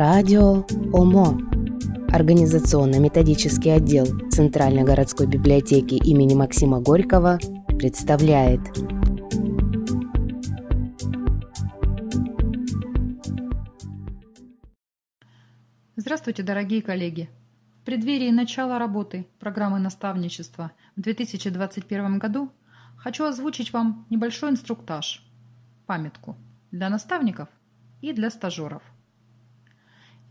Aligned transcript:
Радио 0.00 0.64
ОМО. 0.94 2.08
Организационно-методический 2.10 3.74
отдел 3.74 4.06
Центральной 4.30 4.82
городской 4.82 5.26
библиотеки 5.26 5.92
имени 5.92 6.32
Максима 6.32 6.80
Горького 6.80 7.38
представляет 7.78 8.62
Здравствуйте, 15.96 16.44
дорогие 16.44 16.80
коллеги! 16.80 17.28
В 17.82 17.84
преддверии 17.84 18.30
начала 18.30 18.78
работы 18.78 19.26
программы 19.38 19.80
наставничества 19.80 20.72
в 20.96 21.02
2021 21.02 22.18
году 22.18 22.50
хочу 22.96 23.24
озвучить 23.24 23.74
вам 23.74 24.06
небольшой 24.08 24.48
инструктаж, 24.48 25.22
памятку 25.84 26.38
для 26.70 26.88
наставников 26.88 27.50
и 28.00 28.14
для 28.14 28.30
стажеров. 28.30 28.82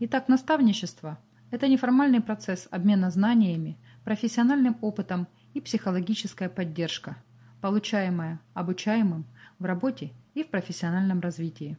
Итак, 0.02 0.28
наставничество– 0.28 1.18
это 1.50 1.68
неформальный 1.68 2.22
процесс 2.22 2.68
обмена 2.70 3.10
знаниями, 3.10 3.76
профессиональным 4.02 4.78
опытом 4.80 5.28
и 5.52 5.60
психологическая 5.60 6.48
поддержка, 6.48 7.18
получаемая 7.60 8.40
обучаемым 8.54 9.26
в 9.58 9.66
работе 9.66 10.14
и 10.32 10.42
в 10.42 10.48
профессиональном 10.48 11.20
развитии. 11.20 11.76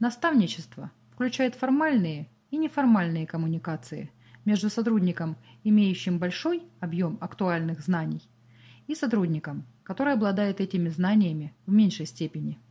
Наставничество 0.00 0.90
включает 1.12 1.54
формальные 1.54 2.30
и 2.50 2.56
неформальные 2.56 3.26
коммуникации 3.26 4.10
между 4.46 4.70
сотрудником, 4.70 5.36
имеющим 5.64 6.18
большой 6.18 6.62
объем 6.80 7.18
актуальных 7.20 7.82
знаний, 7.82 8.22
и 8.86 8.94
сотрудником, 8.94 9.66
который 9.82 10.14
обладает 10.14 10.62
этими 10.62 10.88
знаниями 10.88 11.54
в 11.66 11.72
меньшей 11.72 12.06
степени– 12.06 12.58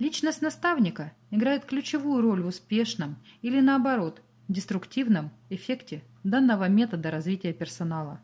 Личность 0.00 0.42
наставника 0.42 1.12
играет 1.30 1.66
ключевую 1.66 2.20
роль 2.20 2.42
в 2.42 2.48
успешном 2.48 3.16
или, 3.42 3.60
наоборот, 3.60 4.22
деструктивном 4.48 5.30
эффекте 5.50 6.02
данного 6.24 6.68
метода 6.68 7.10
развития 7.12 7.52
персонала. 7.52 8.20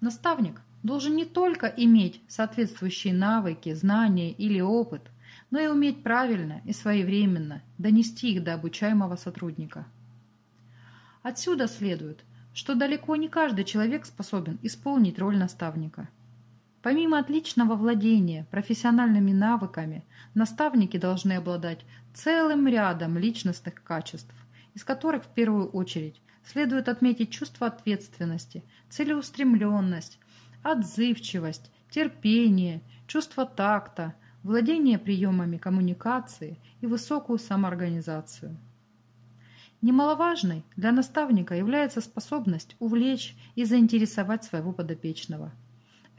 Наставник 0.00 0.60
должен 0.84 1.16
не 1.16 1.24
только 1.24 1.66
иметь 1.66 2.20
соответствующие 2.28 3.12
навыки, 3.12 3.74
знания 3.74 4.30
или 4.30 4.60
опыт, 4.60 5.10
но 5.50 5.58
и 5.58 5.66
уметь 5.66 6.02
правильно 6.02 6.62
и 6.64 6.72
своевременно 6.72 7.62
донести 7.78 8.32
их 8.32 8.44
до 8.44 8.54
обучаемого 8.54 9.16
сотрудника. 9.16 9.86
Отсюда 11.22 11.66
следует, 11.66 12.24
что 12.54 12.74
далеко 12.74 13.16
не 13.16 13.28
каждый 13.28 13.64
человек 13.64 14.06
способен 14.06 14.58
исполнить 14.62 15.18
роль 15.18 15.36
наставника– 15.36 16.08
Помимо 16.82 17.20
отличного 17.20 17.76
владения 17.76 18.44
профессиональными 18.50 19.30
навыками, 19.30 20.04
наставники 20.34 20.96
должны 20.96 21.34
обладать 21.34 21.84
целым 22.12 22.66
рядом 22.66 23.16
личностных 23.16 23.84
качеств, 23.84 24.34
из 24.74 24.82
которых 24.82 25.22
в 25.24 25.28
первую 25.28 25.68
очередь 25.68 26.20
следует 26.44 26.88
отметить 26.88 27.30
чувство 27.30 27.68
ответственности, 27.68 28.64
целеустремленность, 28.90 30.18
отзывчивость, 30.64 31.70
терпение, 31.88 32.82
чувство 33.06 33.46
такта, 33.46 34.14
владение 34.42 34.98
приемами 34.98 35.58
коммуникации 35.58 36.58
и 36.80 36.86
высокую 36.86 37.38
самоорганизацию. 37.38 38.56
Немаловажной 39.82 40.64
для 40.76 40.90
наставника 40.90 41.54
является 41.54 42.00
способность 42.00 42.74
увлечь 42.80 43.36
и 43.54 43.64
заинтересовать 43.64 44.42
своего 44.42 44.72
подопечного– 44.72 45.52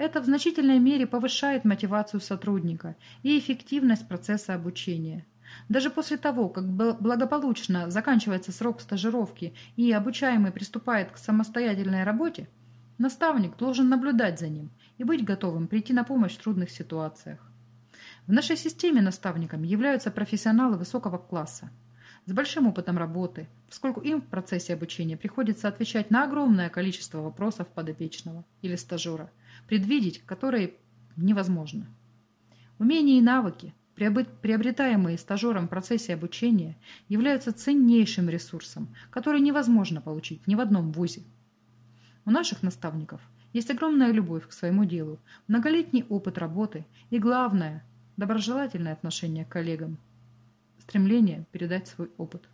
это 0.04 0.22
в 0.22 0.26
значительной 0.26 0.80
мере 0.80 1.08
повышает 1.08 1.64
мотивацию 1.64 2.20
сотрудника 2.20 2.96
и 3.24 3.40
эффективность 3.40 4.08
процесса 4.08 4.54
обучения. 4.54 5.26
Даже 5.70 5.90
после 5.90 6.18
того, 6.18 6.50
как 6.50 6.66
благополучно 6.68 7.90
заканчивается 7.90 8.52
срок 8.52 8.82
стажировки 8.82 9.54
и 9.78 9.92
обучаемый 9.92 10.52
приступает 10.52 11.12
к 11.12 11.18
самостоятельной 11.18 12.04
работе, 12.04 12.50
наставник 12.98 13.56
должен 13.56 13.88
наблюдать 13.88 14.40
за 14.40 14.50
ним 14.50 14.72
и 14.98 15.06
быть 15.06 15.24
готовым 15.24 15.68
прийти 15.68 15.94
на 15.94 16.04
помощь 16.04 16.34
в 16.34 16.44
трудных 16.44 16.70
ситуациях. 16.70 17.40
В 18.28 18.34
нашей 18.34 18.58
системе 18.58 19.02
наставниками 19.02 19.68
являются 19.68 20.12
профессионалы 20.12 20.76
высокого 20.78 21.18
класса, 21.18 21.72
с 22.26 22.32
большим 22.32 22.68
опытом 22.68 22.98
работы, 22.98 23.48
поскольку 23.68 24.02
им 24.02 24.22
в 24.22 24.28
процессе 24.28 24.74
обучения 24.74 25.18
приходится 25.18 25.68
отвечать 25.68 26.10
на 26.10 26.24
огромное 26.24 26.70
количество 26.70 27.20
вопросов 27.20 27.68
подопечного 27.68 28.46
или 28.62 28.76
стажера– 28.76 29.30
предвидеть 29.68 30.22
которые 30.26 30.74
невозможно. 31.16 31.88
Умения 32.80 33.18
и 33.18 33.22
навыки, 33.22 33.74
приобретаемые 33.96 35.18
стажером 35.18 35.68
в 35.68 35.70
процессе 35.70 36.14
обучения, 36.14 36.76
являются 37.08 37.54
ценнейшим 37.54 38.30
ресурсом, 38.30 38.94
который 39.10 39.40
невозможно 39.40 40.02
получить 40.02 40.46
ни 40.48 40.56
в 40.56 40.60
одном 40.60 40.92
вузе. 40.92 41.24
У 42.26 42.32
наших 42.32 42.64
наставников 42.64 43.22
есть 43.54 43.70
огромная 43.70 44.12
любовь 44.12 44.48
к 44.48 44.54
своему 44.54 44.86
делу, 44.86 45.20
многолетний 45.48 46.06
опыт 46.10 46.38
работы 46.38 46.86
и, 47.12 47.20
главное, 47.20 47.84
доброжелательное 48.18 48.94
отношение 48.94 49.46
к 49.46 49.50
коллегам, 49.50 49.98
стремление 50.84 51.46
передать 51.52 51.88
свой 51.88 52.12
опыт. 52.18 52.48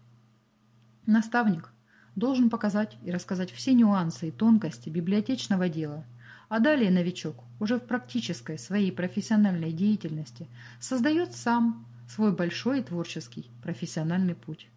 Наставник 1.06 1.72
должен 2.16 2.50
показать 2.50 2.98
и 3.04 3.12
рассказать 3.12 3.52
все 3.52 3.74
нюансы 3.74 4.30
и 4.30 4.32
тонкости 4.32 4.90
библиотечного 4.90 5.70
дела– 5.70 6.06
а 6.50 6.60
далее 6.60 6.90
новичок 6.90 7.36
уже 7.60 7.78
в 7.78 7.86
практической 7.86 8.58
своей 8.58 8.92
профессиональной 8.92 9.72
деятельности 9.72 10.48
создает 10.80 11.36
сам 11.36 11.86
свой 12.10 12.36
большой 12.36 12.80
и 12.80 12.84
творческий 12.84 13.52
профессиональный 13.62 14.34
путь. 14.34 14.68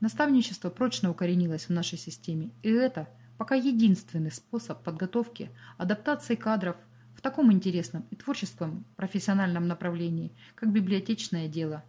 Наставничество 0.00 0.68
прочно 0.68 1.10
укоренилось 1.10 1.68
в 1.68 1.70
нашей 1.70 1.96
системе, 1.96 2.50
и 2.62 2.68
это 2.68 3.08
пока 3.38 3.54
единственный 3.54 4.30
способ 4.30 4.82
подготовки, 4.82 5.50
адаптации 5.78 6.34
кадров 6.34 6.76
в 7.16 7.22
таком 7.22 7.50
интересном 7.50 8.04
и 8.10 8.16
творческом 8.16 8.84
профессиональном 8.96 9.66
направлении, 9.66 10.32
как 10.54 10.72
библиотечное 10.72 11.48
дело. 11.48 11.82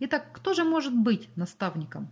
Итак, 0.00 0.28
кто 0.32 0.54
же 0.54 0.64
может 0.64 0.94
быть 0.94 1.28
наставником? 1.36 2.10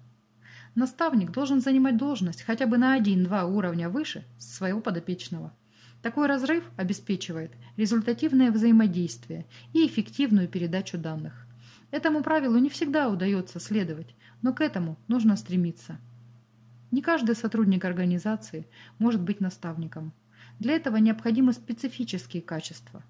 Наставник 0.75 1.31
должен 1.31 1.61
занимать 1.61 1.97
должность 1.97 2.43
хотя 2.43 2.67
бы 2.67 2.78
на 2.78 2.95
один-два 2.95 3.45
уровня 3.45 3.89
выше 3.89 4.25
своего 4.39 4.81
подопечного– 4.81 5.53
такой 6.05 6.27
разрыв 6.27 6.71
обеспечивает 6.77 7.53
результативное 7.78 8.50
взаимодействие 8.50 9.47
и 9.72 9.87
эффективную 9.87 10.49
передачу 10.49 10.99
данных. 10.99 11.47
Этому 11.91 12.22
правилу 12.22 12.59
не 12.59 12.69
всегда 12.69 13.09
удается 13.09 13.59
следовать, 13.59 14.15
но 14.43 14.53
к 14.53 14.61
этому 14.61 14.99
нужно 15.09 15.34
стремиться. 15.34 15.97
Не 16.91 17.01
каждый 17.01 17.34
сотрудник 17.34 17.87
организации 17.87 18.66
может 18.99 19.22
быть 19.22 19.41
наставником. 19.41 20.12
Для 20.59 20.75
этого 20.75 20.99
необходимы 20.99 21.55
специфические 21.55 22.43
качества. 22.43 23.03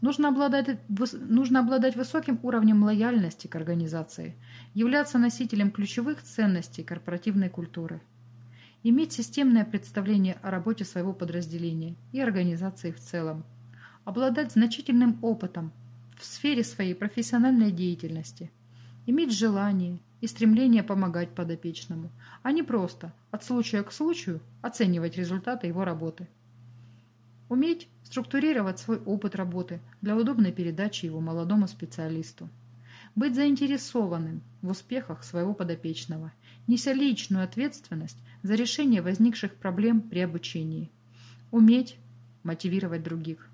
Нужно 0.00 0.28
обладать, 0.28 0.80
нужно 0.88 1.60
обладать 1.60 1.96
высоким 1.96 2.40
уровнем 2.42 2.82
лояльности 2.82 3.46
к 3.46 3.56
организации, 3.56 4.34
являться 4.74 5.18
носителем 5.18 5.70
ключевых 5.70 6.22
ценностей 6.22 6.82
корпоративной 6.82 7.50
культуры– 7.50 8.00
иметь 8.82 9.12
системное 9.12 9.64
представление 9.64 10.38
о 10.42 10.50
работе 10.50 10.84
своего 10.84 11.12
подразделения 11.12 11.96
и 12.12 12.20
организации 12.20 12.92
в 12.92 13.00
целом, 13.00 13.44
обладать 14.04 14.52
значительным 14.52 15.18
опытом 15.22 15.72
в 16.18 16.24
сфере 16.24 16.64
своей 16.64 16.94
профессиональной 16.94 17.70
деятельности, 17.70 18.50
иметь 19.06 19.32
желание 19.32 20.00
и 20.20 20.26
стремление 20.26 20.82
помогать 20.82 21.34
подопечному, 21.34 22.10
а 22.42 22.52
не 22.52 22.62
просто 22.62 23.12
от 23.30 23.44
случая 23.44 23.82
к 23.82 23.92
случаю 23.92 24.40
оценивать 24.62 25.16
результаты 25.16 25.66
его 25.66 25.84
работы. 25.84 26.28
Уметь 27.50 27.88
структурировать 28.04 28.78
свой 28.78 28.98
опыт 28.98 29.34
работы 29.34 29.80
для 30.02 30.16
удобной 30.16 30.52
передачи 30.52 31.06
его 31.06 31.20
молодому 31.20 31.66
специалисту. 31.66 32.48
Быть 33.16 33.34
заинтересованным 33.34 34.40
в 34.62 34.70
успехах 34.70 35.24
своего 35.24 35.52
подопечного, 35.52 36.32
неся 36.68 36.92
личную 36.92 37.42
ответственность 37.42 38.18
за 38.44 38.54
решение 38.54 39.02
возникших 39.02 39.56
проблем 39.56 40.00
при 40.00 40.20
обучении. 40.20 40.92
Уметь 41.50 41.96
мотивировать 42.44 43.02
других. 43.02 43.50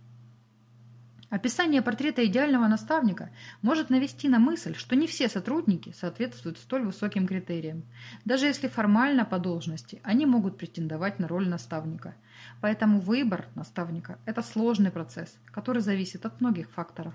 Описание 1.28 1.82
портрета 1.82 2.24
идеального 2.24 2.68
наставника 2.68 3.30
может 3.60 3.90
навести 3.90 4.28
на 4.28 4.38
мысль, 4.38 4.76
что 4.76 4.94
не 4.94 5.08
все 5.08 5.28
сотрудники 5.28 5.92
соответствуют 5.98 6.56
столь 6.58 6.84
высоким 6.84 7.26
критериям. 7.26 7.82
Даже 8.24 8.46
если 8.46 8.68
формально 8.68 9.24
по 9.24 9.40
должности, 9.40 10.00
они 10.04 10.24
могут 10.24 10.56
претендовать 10.56 11.18
на 11.18 11.26
роль 11.26 11.48
наставника. 11.48 12.14
Поэтому 12.60 13.00
выбор 13.00 13.46
наставника– 13.56 14.20
это 14.24 14.40
сложный 14.40 14.92
процесс, 14.92 15.36
который 15.46 15.82
зависит 15.82 16.24
от 16.24 16.40
многих 16.40 16.70
факторов. 16.70 17.14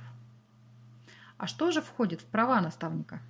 А 1.37 1.47
что 1.47 1.71
же 1.71 1.81
входит 1.81 2.19
в 2.19 2.25
права 2.25 2.59
наставника? 2.59 3.21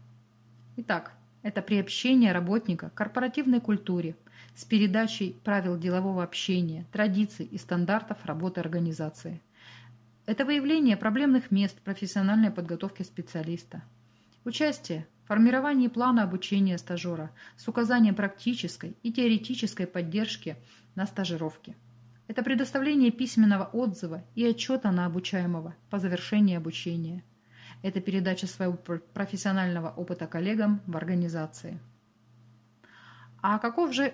Итак, 0.78 1.14
это 1.44 1.62
приобщение 1.62 2.32
работника 2.32 2.90
к 2.90 2.96
корпоративной 2.96 3.62
культуре 3.62 4.16
с 4.56 4.66
передачей 4.66 5.36
правил 5.44 5.78
делового 5.78 6.24
общения, 6.24 6.86
традиций 6.92 7.46
и 7.46 7.60
стандартов 7.60 8.26
работы 8.26 8.60
организации. 8.60 9.42
Это 10.28 10.46
выявление 10.46 10.98
проблемных 10.98 11.50
мест 11.50 11.80
профессиональной 11.82 12.52
подготовки 12.52 13.02
специалиста. 13.02 13.82
Участие 14.46 15.08
в 15.24 15.28
формировании 15.28 15.88
плана 15.88 16.24
обучения 16.24 16.78
стажера 16.78 17.32
с 17.58 17.68
указанием 17.68 18.14
практической 18.14 18.96
и 19.02 19.12
теоретической 19.12 19.88
поддержки 19.88 20.58
на 20.96 21.08
стажировке. 21.08 21.76
Это 22.28 22.44
предоставление 22.44 23.12
письменного 23.12 23.66
отзыва 23.66 24.24
и 24.36 24.46
отчета 24.46 24.92
на 24.92 25.06
обучаемого 25.06 25.76
по 25.90 26.00
завершении 26.00 26.56
обучения. 26.56 27.24
Это 27.82 28.00
передача 28.00 28.46
своего 28.46 28.78
профессионального 29.14 29.90
опыта 29.90 30.28
коллегам 30.28 30.82
в 30.86 30.96
организации. 30.96 31.80
А 33.42 33.58
каков 33.58 33.92
же 33.92 34.14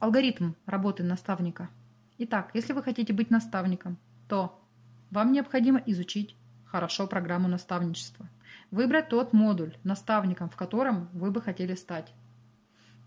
алгоритм 0.00 0.54
работы 0.64 1.02
наставника? 1.02 1.68
Итак, 2.16 2.50
если 2.54 2.72
вы 2.72 2.82
хотите 2.82 3.12
быть 3.12 3.30
наставником, 3.30 3.98
то 4.26 4.63
вам 5.10 5.32
необходимо 5.32 5.82
изучить 5.86 6.36
хорошо 6.64 7.06
программу 7.06 7.48
наставничества, 7.48 8.28
выбрать 8.70 9.08
тот 9.08 9.32
модуль, 9.32 9.76
наставником 9.84 10.48
в 10.50 10.56
котором 10.56 11.08
вы 11.12 11.30
бы 11.30 11.40
хотели 11.40 11.74
стать, 11.74 12.12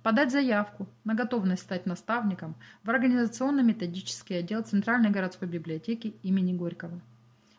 подать 0.04 0.32
заявку 0.32 0.88
на 1.04 1.16
готовность 1.16 1.64
стать 1.64 1.86
наставником 1.86 2.56
в 2.84 2.90
организационно-методический 2.90 4.40
отдел 4.40 4.64
Центральной 4.64 5.10
городской 5.10 5.48
библиотеки 5.48 6.16
имени 6.24 6.54
Горького, 6.54 7.02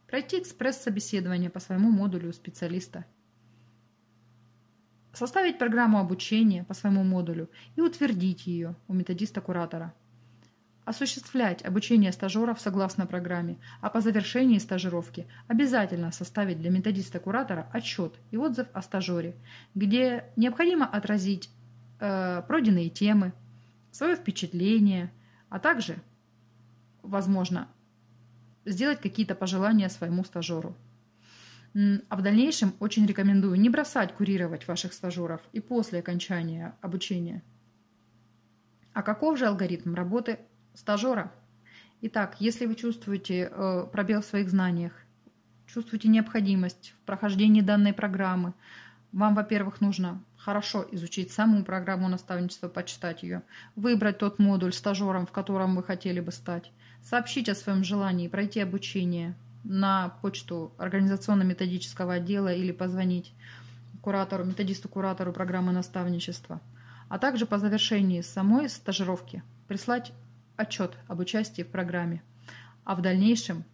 пройти 0.07 0.41
экспресс-собеседование 0.41 1.51
по 1.51 1.61
своему 1.61 1.91
модулю 1.91 2.31
у 2.31 2.33
специалиста, 2.33 3.05
составить 5.13 5.59
программу 5.59 5.99
обучения 5.99 6.65
по 6.65 6.73
своему 6.73 7.05
модулю 7.05 7.51
и 7.77 7.83
утвердить 7.83 8.47
ее 8.47 8.77
у 8.87 8.95
методиста-куратора– 8.95 9.93
осуществлять 10.89 11.65
обучение 11.65 12.13
стажеров 12.13 12.61
согласно 12.61 13.07
программе, 13.07 13.59
а 13.81 13.91
по 13.91 14.01
завершении 14.01 14.59
стажировки 14.59 15.27
обязательно 15.47 16.13
составить 16.13 16.59
для 16.59 16.71
методиста-куратора 16.71 17.69
отчет 17.73 18.15
и 18.31 18.37
отзыв 18.37 18.69
о 18.73 18.81
стажере, 18.83 19.37
где 19.75 20.25
необходимо 20.37 20.87
отразить 20.87 21.51
э, 22.01 22.43
пройденные 22.49 22.89
темы, 22.89 23.33
свое 23.91 24.17
впечатление, 24.17 25.13
а 25.51 25.59
также, 25.59 25.99
возможно, 27.03 27.69
сделать 28.65 29.01
какие-то 29.01 29.35
пожелания 29.35 29.89
своему 29.89 30.25
стажеру. 30.25 30.75
А 31.75 32.17
в 32.17 32.23
дальнейшем 32.23 32.73
очень 32.81 33.07
рекомендую 33.07 33.61
не 33.61 33.69
бросать 33.69 34.15
курировать 34.15 34.67
ваших 34.67 34.95
стажеров 34.95 35.43
и 35.53 35.61
после 35.61 35.99
окончания 35.99 36.75
обучения. 36.81 37.43
А 38.95 39.03
каков 39.03 39.39
же 39.39 39.47
алгоритм 39.47 39.95
работы 39.95 40.39
стажера. 40.79 41.33
Итак, 42.03 42.37
если 42.39 42.67
вы 42.67 42.77
чувствуете 42.77 43.51
э, 43.51 43.87
пробел 43.93 44.23
в 44.23 44.25
своих 44.25 44.49
знаниях, 44.49 44.93
чувствуете 45.67 46.09
необходимость 46.09 46.95
в 47.03 47.07
прохождении 47.07 47.61
данной 47.61 47.93
программы, 47.93 48.55
вам, 49.11 49.35
во-первых, 49.35 49.81
нужно 49.81 50.23
хорошо 50.37 50.87
изучить 50.93 51.33
саму 51.33 51.65
программу 51.65 52.09
наставничества, 52.09 52.69
почитать 52.69 53.25
ее, 53.25 53.43
выбрать 53.75 54.19
тот 54.19 54.39
модуль 54.39 54.73
стажером, 54.73 55.27
в 55.27 55.33
котором 55.33 55.75
вы 55.75 55.83
хотели 55.83 56.21
бы 56.21 56.31
стать, 56.31 56.71
сообщить 57.03 57.49
о 57.49 57.57
своем 57.57 57.83
желании 57.83 58.29
пройти 58.29 58.61
обучение 58.61 59.35
на 59.65 60.11
почту 60.23 60.73
организационно-методического 60.79 62.15
отдела 62.15 62.53
или 62.55 62.71
позвонить 62.71 63.35
куратору, 64.01 64.45
методисту-куратору 64.45 65.33
программы 65.33 65.73
наставничества, 65.73 66.61
а 67.09 67.19
также 67.19 67.47
по 67.47 67.59
завершении 67.59 68.21
самой 68.21 68.69
стажировки 68.69 69.43
прислать 69.67 70.13
отчет 70.59 70.99
об 71.07 71.21
участии 71.21 71.63
в 71.63 71.71
программе, 71.71 72.23
а 72.85 72.95
в 72.95 73.01
дальнейшем 73.01 73.65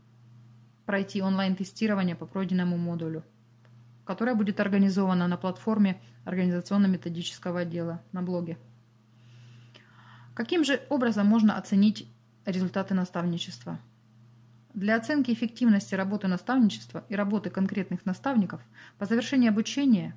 пройти 0.86 1.22
онлайн-тестирование 1.22 2.14
по 2.14 2.26
пройденному 2.26 2.76
модулю, 2.76 3.24
которое 4.04 4.34
будет 4.34 4.60
организовано 4.60 5.26
на 5.26 5.36
платформе 5.36 6.00
организационно-методического 6.24 7.60
отдела 7.60 8.02
на 8.12 8.22
блоге. 8.22 8.58
Каким 10.34 10.64
же 10.64 10.82
образом 10.90 11.26
можно 11.26 11.56
оценить 11.56 12.06
результаты 12.44 12.94
наставничества? 12.94 13.78
Для 14.74 14.96
оценки 14.96 15.32
эффективности 15.32 15.94
работы 15.94 16.26
наставничества 16.26 17.04
и 17.08 17.14
работы 17.14 17.48
конкретных 17.48 18.04
наставников 18.04 18.60
по 18.98 19.06
завершении 19.06 19.48
обучения 19.48 20.14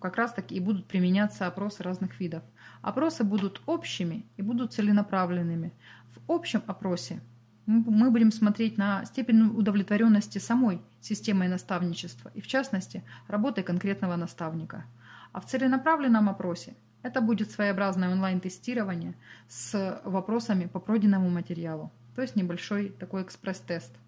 как 0.00 0.16
раз 0.16 0.32
таки 0.32 0.54
и 0.54 0.60
будут 0.60 0.86
применяться 0.86 1.46
опросы 1.46 1.82
разных 1.82 2.20
видов. 2.20 2.42
Опросы 2.82 3.24
будут 3.24 3.60
общими 3.66 4.24
и 4.36 4.42
будут 4.42 4.72
целенаправленными. 4.72 5.72
В 6.14 6.32
общем 6.32 6.62
опросе 6.66 7.20
мы 7.66 8.10
будем 8.10 8.32
смотреть 8.32 8.78
на 8.78 9.04
степень 9.04 9.42
удовлетворенности 9.42 10.38
самой 10.38 10.80
системой 11.00 11.48
наставничества 11.48 12.30
и, 12.34 12.40
в 12.40 12.46
частности, 12.46 13.04
работой 13.26 13.62
конкретного 13.62 14.16
наставника. 14.16 14.84
А 15.32 15.40
в 15.40 15.46
целенаправленном 15.46 16.28
опросе 16.28 16.74
это 17.02 17.20
будет 17.20 17.50
своеобразное 17.50 18.10
онлайн-тестирование 18.10 19.14
с 19.48 20.00
вопросами 20.04 20.66
по 20.66 20.80
пройденному 20.80 21.28
материалу, 21.28 21.92
то 22.14 22.22
есть 22.22 22.36
небольшой 22.36 22.88
такой 22.88 23.22
экспресс-тест– 23.22 23.92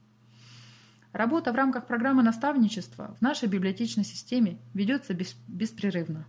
Работа 1.13 1.53
в 1.53 1.57
рамках 1.57 1.87
программы 1.87 2.23
наставничества 2.23 3.17
в 3.19 3.23
нашей 3.23 3.49
библиотечной 3.49 4.05
системе 4.05 4.59
ведется 4.75 5.17
беспрерывно. 5.49 6.27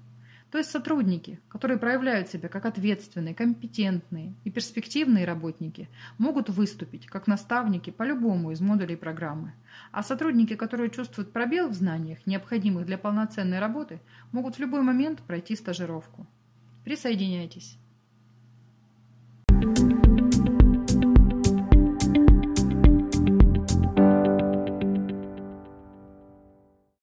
То 0.52 0.58
есть 0.58 0.70
сотрудники, 0.70 1.40
которые 1.48 1.78
проявляют 1.78 2.30
себя 2.30 2.50
как 2.50 2.66
ответственные, 2.66 3.34
компетентные 3.34 4.34
и 4.44 4.52
перспективные 4.52 5.26
работники, 5.26 5.88
могут 6.18 6.50
выступить 6.50 7.06
как 7.06 7.28
наставники 7.28 7.90
по 7.90 8.04
любому 8.04 8.52
из 8.52 8.60
модулей 8.60 8.98
программы. 8.98 9.54
А 9.94 10.04
сотрудники, 10.04 10.56
которые 10.56 10.90
чувствуют 10.90 11.32
пробел 11.32 11.70
в 11.70 11.74
знаниях, 11.74 12.26
необходимых 12.26 12.86
для 12.86 12.98
полноценной 12.98 13.60
работы, 13.60 14.02
могут 14.34 14.56
в 14.56 14.60
любой 14.60 14.82
момент 14.82 15.22
пройти 15.22 15.56
стажировку. 15.56 16.28
Присоединяйтесь. 16.84 17.78